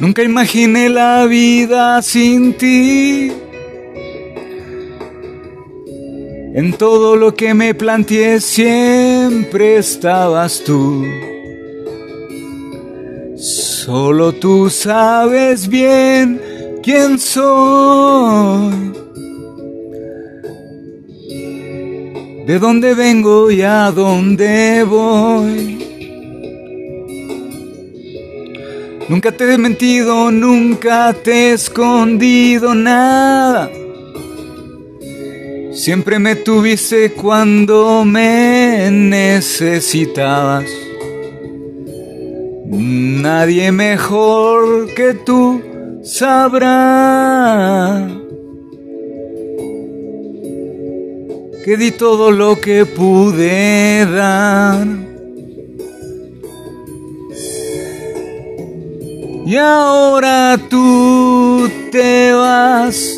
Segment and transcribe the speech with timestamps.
[0.00, 3.47] Nunca imaginé la vida sin ti.
[6.58, 11.04] En todo lo que me planteé siempre estabas tú.
[13.36, 16.40] Solo tú sabes bien
[16.82, 18.74] quién soy.
[22.48, 25.78] De dónde vengo y a dónde voy.
[29.08, 33.70] Nunca te he mentido, nunca te he escondido nada.
[35.78, 40.68] Siempre me tuviste cuando me necesitabas.
[42.66, 45.62] Nadie mejor que tú
[46.02, 48.08] sabrá
[51.64, 54.84] que di todo lo que pude dar.
[59.46, 63.17] Y ahora tú te vas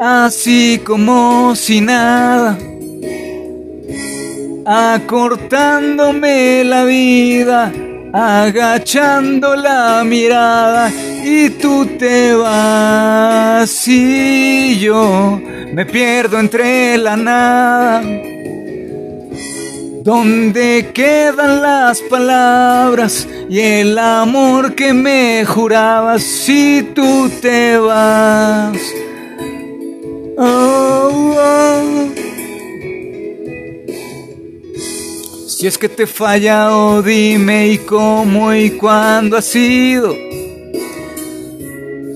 [0.00, 2.56] así como si nada,
[4.64, 7.72] acortándome la vida,
[8.12, 10.90] agachando la mirada
[11.24, 15.40] y tú te vas y yo
[15.72, 18.02] me pierdo entre la nada.
[20.02, 28.78] ¿Dónde quedan las palabras y el amor que me jurabas si tú te vas?
[30.40, 32.14] Oh, oh.
[35.48, 40.14] Si es que te falla, oh, dime y cómo y cuándo ha sido.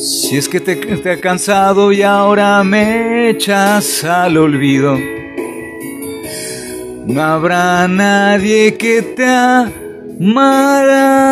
[0.00, 4.98] Si es que te, te ha cansado y ahora me echas al olvido.
[7.06, 11.25] No habrá nadie que te amará.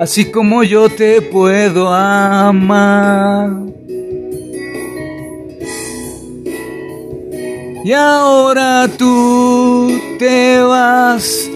[0.00, 3.50] Así como yo te puedo amar.
[7.84, 11.50] Y ahora tú te vas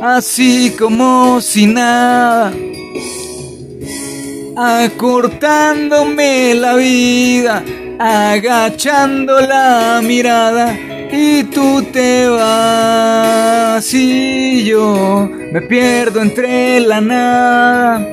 [0.00, 2.50] así como si nada,
[4.56, 7.62] acortándome la vida,
[7.98, 18.06] agachando la mirada y tú te vas y yo me pierdo entre la nada.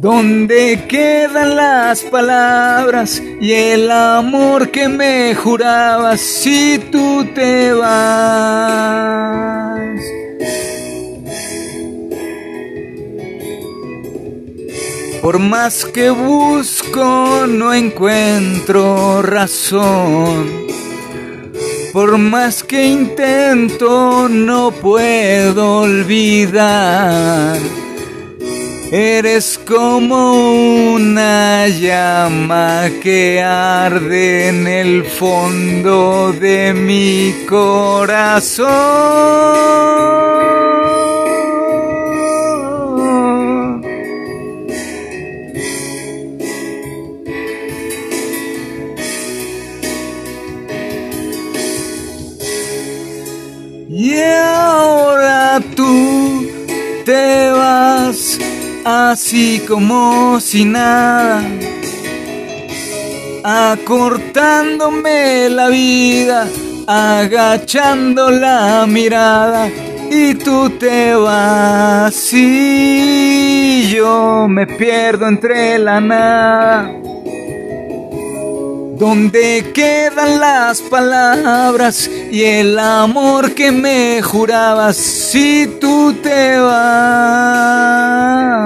[0.00, 8.74] ¿Dónde quedan las palabras y el amor que me jurabas si tú te vas?
[15.22, 20.64] Por más que busco no encuentro razón.
[21.94, 27.56] Por más que intento no puedo olvidar.
[28.90, 38.64] Eres como una llama que arde en el fondo de mi corazón.
[53.88, 56.46] Y ahora tú
[57.04, 58.38] te vas
[58.84, 61.42] así como si nada,
[63.42, 66.48] acortándome la vida,
[66.86, 69.68] agachando la mirada
[70.10, 76.90] y tú te vas y yo me pierdo entre la nada.
[78.96, 88.63] ¿Dónde quedan las palabras y el amor que me jurabas si tú te vas?